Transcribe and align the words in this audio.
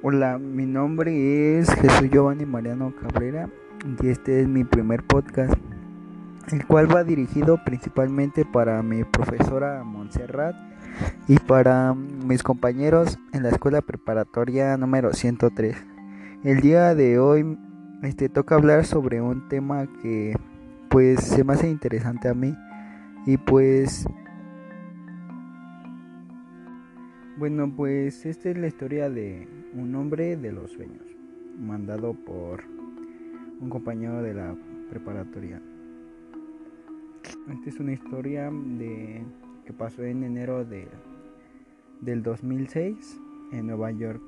Hola, 0.00 0.38
mi 0.38 0.64
nombre 0.64 1.58
es 1.58 1.68
Jesús 1.74 2.08
Giovanni 2.08 2.46
Mariano 2.46 2.94
Cabrera 2.94 3.50
y 4.00 4.06
este 4.06 4.40
es 4.40 4.46
mi 4.46 4.62
primer 4.62 5.02
podcast, 5.02 5.54
el 6.52 6.64
cual 6.68 6.94
va 6.94 7.02
dirigido 7.02 7.58
principalmente 7.64 8.44
para 8.44 8.80
mi 8.84 9.02
profesora 9.02 9.82
Montserrat 9.82 10.54
y 11.26 11.40
para 11.40 11.94
mis 11.94 12.44
compañeros 12.44 13.18
en 13.32 13.42
la 13.42 13.48
escuela 13.48 13.80
preparatoria 13.80 14.76
número 14.76 15.12
103. 15.14 15.76
El 16.44 16.60
día 16.60 16.94
de 16.94 17.18
hoy 17.18 17.58
este 18.04 18.28
toca 18.28 18.54
hablar 18.54 18.84
sobre 18.86 19.20
un 19.20 19.48
tema 19.48 19.88
que 20.00 20.36
pues 20.90 21.24
se 21.24 21.42
me 21.42 21.54
hace 21.54 21.68
interesante 21.68 22.28
a 22.28 22.34
mí 22.34 22.54
y 23.26 23.36
pues 23.36 24.06
bueno, 27.36 27.72
pues 27.76 28.24
esta 28.26 28.50
es 28.50 28.58
la 28.58 28.68
historia 28.68 29.10
de 29.10 29.57
un 29.74 29.94
hombre 29.94 30.36
de 30.36 30.52
los 30.52 30.70
sueños, 30.72 31.04
mandado 31.58 32.14
por 32.14 32.62
un 33.60 33.68
compañero 33.68 34.22
de 34.22 34.34
la 34.34 34.56
preparatoria. 34.90 35.60
Esta 37.50 37.68
es 37.68 37.80
una 37.80 37.92
historia 37.92 38.50
de 38.50 39.22
que 39.64 39.72
pasó 39.72 40.04
en 40.04 40.24
enero 40.24 40.64
de, 40.64 40.88
del 42.00 42.22
2006 42.22 43.20
en 43.52 43.66
Nueva 43.66 43.90
York. 43.90 44.22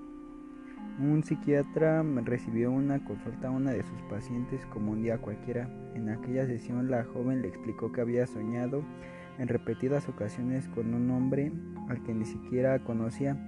Un 1.00 1.22
psiquiatra 1.22 2.02
recibió 2.24 2.70
una 2.70 3.02
consulta 3.04 3.48
a 3.48 3.50
una 3.50 3.70
de 3.72 3.82
sus 3.82 4.02
pacientes 4.10 4.66
como 4.66 4.92
un 4.92 5.02
día 5.02 5.18
cualquiera. 5.18 5.68
En 5.94 6.10
aquella 6.10 6.46
sesión 6.46 6.91
la 6.91 7.04
joven 7.04 7.42
le 7.42 7.48
explicó 7.48 7.92
que 7.92 8.02
había 8.02 8.27
soñado 8.27 8.82
en 9.38 9.48
repetidas 9.48 10.08
ocasiones 10.08 10.68
con 10.68 10.92
un 10.92 11.10
hombre 11.10 11.52
al 11.88 12.02
que 12.02 12.14
ni 12.14 12.27
siquiera 12.27 12.78
conocía. 12.80 13.38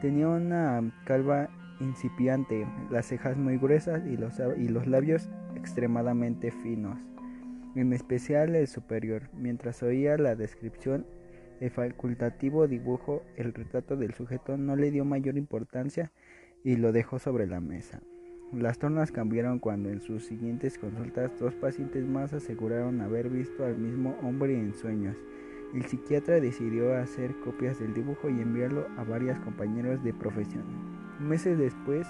Tenía 0.00 0.28
una 0.28 0.92
calva 1.04 1.48
incipiente, 1.80 2.66
las 2.90 3.06
cejas 3.06 3.36
muy 3.36 3.58
gruesas 3.58 4.06
y 4.06 4.16
los, 4.16 4.40
y 4.56 4.68
los 4.68 4.86
labios 4.86 5.28
extremadamente 5.54 6.50
finos, 6.50 6.98
en 7.74 7.92
especial 7.92 8.54
el 8.54 8.66
superior. 8.66 9.30
Mientras 9.34 9.82
oía 9.82 10.16
la 10.18 10.36
descripción, 10.36 11.06
el 11.60 11.70
facultativo 11.70 12.68
dibujo, 12.68 13.22
el 13.36 13.54
retrato 13.54 13.96
del 13.96 14.14
sujeto 14.14 14.56
no 14.56 14.76
le 14.76 14.90
dio 14.90 15.04
mayor 15.04 15.38
importancia 15.38 16.12
y 16.62 16.76
lo 16.76 16.92
dejó 16.92 17.18
sobre 17.18 17.46
la 17.46 17.60
mesa. 17.60 18.00
Las 18.52 18.78
tornas 18.78 19.10
cambiaron 19.10 19.58
cuando 19.58 19.88
en 19.88 20.00
sus 20.00 20.24
siguientes 20.24 20.78
consultas 20.78 21.32
dos 21.40 21.54
pacientes 21.54 22.06
más 22.06 22.32
aseguraron 22.32 23.00
haber 23.00 23.28
visto 23.28 23.64
al 23.64 23.76
mismo 23.76 24.16
hombre 24.22 24.54
en 24.54 24.72
sueños. 24.74 25.16
El 25.74 25.84
psiquiatra 25.84 26.40
decidió 26.40 26.96
hacer 26.96 27.38
copias 27.40 27.78
del 27.78 27.92
dibujo 27.92 28.28
y 28.28 28.40
enviarlo 28.40 28.86
a 28.96 29.04
varios 29.04 29.38
compañeros 29.40 30.02
de 30.02 30.14
profesión. 30.14 30.64
Meses 31.20 31.58
después 31.58 32.06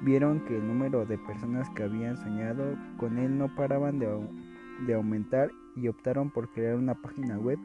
vieron 0.00 0.40
que 0.40 0.56
el 0.56 0.66
número 0.66 1.04
de 1.06 1.18
personas 1.18 1.68
que 1.70 1.82
habían 1.82 2.16
soñado 2.16 2.76
con 2.96 3.18
él 3.18 3.36
no 3.36 3.54
paraban 3.54 3.98
de, 3.98 4.94
aumentar 4.94 5.50
y 5.76 5.88
optaron 5.88 6.30
por 6.30 6.50
crear 6.50 6.76
una 6.76 6.94
página 6.94 7.38
web 7.38 7.58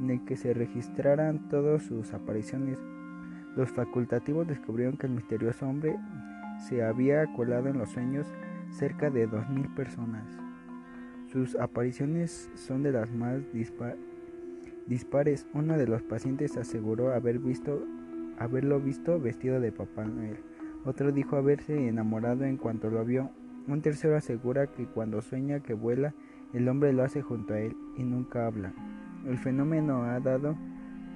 en 0.00 0.08
la 0.08 0.24
que 0.24 0.36
se 0.36 0.54
registraran 0.54 1.48
todas 1.48 1.82
sus 1.82 2.12
apariciones. 2.12 2.78
Los 3.56 3.70
facultativos 3.70 4.46
descubrieron 4.46 4.96
que 4.96 5.06
el 5.06 5.12
misterioso 5.12 5.66
hombre 5.66 5.96
se 6.68 6.82
había 6.82 7.26
colado 7.34 7.68
en 7.68 7.78
los 7.78 7.90
sueños 7.90 8.26
cerca 8.70 9.10
de 9.10 9.28
2.000 9.28 9.74
personas. 9.74 10.24
Sus 11.32 11.56
apariciones 11.56 12.50
son 12.54 12.82
de 12.82 12.92
las 12.92 13.10
más 13.10 13.52
dispares. 13.52 14.19
Uno 15.54 15.78
de 15.78 15.86
los 15.86 16.02
pacientes 16.02 16.56
aseguró 16.56 17.12
haber 17.12 17.38
visto, 17.38 17.80
haberlo 18.38 18.80
visto 18.80 19.20
vestido 19.20 19.60
de 19.60 19.70
Papá 19.70 20.04
Noel. 20.04 20.38
Otro 20.84 21.12
dijo 21.12 21.36
haberse 21.36 21.86
enamorado 21.86 22.44
en 22.44 22.56
cuanto 22.56 22.90
lo 22.90 23.04
vio. 23.04 23.30
Un 23.68 23.82
tercero 23.82 24.16
asegura 24.16 24.66
que 24.66 24.86
cuando 24.86 25.22
sueña 25.22 25.60
que 25.60 25.74
vuela, 25.74 26.12
el 26.52 26.68
hombre 26.68 26.92
lo 26.92 27.04
hace 27.04 27.22
junto 27.22 27.54
a 27.54 27.60
él 27.60 27.76
y 27.96 28.02
nunca 28.02 28.48
habla. 28.48 28.72
El 29.26 29.38
fenómeno 29.38 30.02
ha 30.02 30.18
dado 30.18 30.56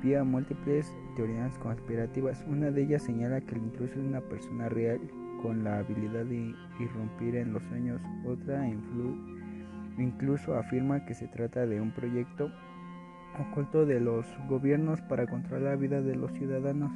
pie 0.01 0.19
a 0.19 0.25
múltiples 0.25 0.95
teorías 1.17 1.59
conspirativas. 1.59 2.45
Una 2.47 2.71
de 2.71 2.83
ellas 2.83 3.03
señala 3.03 3.41
que 3.41 3.57
el 3.57 3.63
intruso 3.63 3.95
es 3.95 4.07
una 4.07 4.21
persona 4.21 4.69
real 4.69 5.01
con 5.43 5.65
la 5.65 5.79
habilidad 5.79 6.27
de 6.27 6.55
irrumpir 6.79 7.35
en 7.35 7.53
los 7.53 7.63
sueños. 7.65 8.01
Otra 8.25 8.69
incluso 9.99 10.55
afirma 10.55 11.05
que 11.07 11.15
se 11.15 11.27
trata 11.27 11.67
de 11.67 11.81
un 11.81 11.91
proyecto 11.91 12.53
oculto 13.39 13.87
de 13.87 14.01
los 14.01 14.27
gobiernos 14.49 15.01
para 15.03 15.27
controlar 15.27 15.73
la 15.73 15.77
vida 15.77 16.03
de 16.03 16.17
los 16.17 16.33
ciudadanos. 16.33 16.93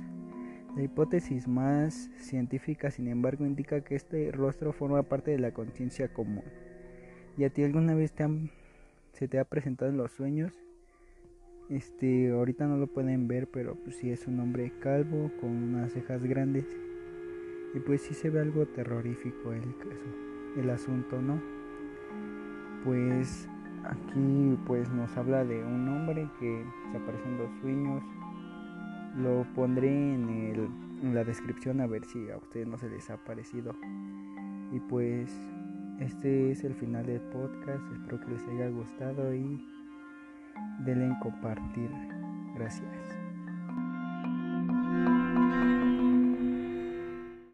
La 0.77 0.83
hipótesis 0.83 1.49
más 1.49 2.11
científica, 2.19 2.91
sin 2.91 3.09
embargo, 3.09 3.45
indica 3.45 3.81
que 3.81 3.97
este 3.97 4.31
rostro 4.31 4.73
forma 4.73 5.03
parte 5.03 5.31
de 5.31 5.39
la 5.39 5.53
conciencia 5.53 6.13
común. 6.13 6.45
¿Y 7.37 7.45
a 7.45 7.51
ti 7.51 7.65
alguna 7.65 7.95
vez 7.95 8.13
te 8.13 8.27
se 9.13 9.29
te 9.29 9.39
ha 9.39 9.45
presentado 9.45 9.91
en 9.91 9.97
los 9.97 10.13
sueños? 10.13 10.53
Este, 11.69 12.31
ahorita 12.31 12.67
no 12.67 12.77
lo 12.77 12.87
pueden 12.87 13.29
ver, 13.29 13.49
pero 13.49 13.75
pues 13.75 13.97
sí 13.97 14.11
es 14.11 14.27
un 14.27 14.41
hombre 14.41 14.73
calvo 14.81 15.31
con 15.41 15.51
unas 15.51 15.93
cejas 15.93 16.25
grandes. 16.25 16.65
Y 17.75 17.81
pues 17.81 18.03
sí 18.03 18.15
se 18.15 18.31
ve 18.31 18.41
algo 18.41 18.67
terrorífico 18.67 19.53
el 19.53 19.77
caso, 19.77 20.09
el 20.57 20.71
asunto, 20.71 21.21
¿no? 21.21 21.43
Pues 22.85 23.49
aquí 23.89 24.59
pues 24.67 24.91
nos 24.91 25.17
habla 25.17 25.45
de 25.45 25.65
un 25.65 25.89
hombre 25.89 26.29
que 26.39 26.65
se 26.91 26.99
aparece 26.99 27.25
en 27.25 27.39
los 27.39 27.51
sueños. 27.61 28.03
Lo 29.17 29.45
pondré 29.55 29.89
en, 29.89 30.29
en 31.03 31.15
la 31.15 31.25
descripción 31.25 31.81
a 31.81 31.87
ver 31.87 32.05
si 32.05 32.31
a 32.31 32.37
ustedes 32.37 32.69
no 32.69 32.79
se 32.79 32.89
les 32.89 33.11
ha 33.11 33.17
parecido. 33.25 33.75
Y 34.71 34.81
pues 34.81 35.31
este 36.01 36.53
es 36.53 36.65
el 36.65 36.75
final 36.75 37.07
del 37.07 37.21
podcast. 37.21 37.83
Espero 37.93 38.21
que 38.21 38.33
les 38.33 38.47
haya 38.49 38.69
gustado 38.69 39.35
y 39.35 39.67
denle 40.85 41.07
en 41.07 41.19
compartir. 41.19 41.91
Gracias. 42.55 43.28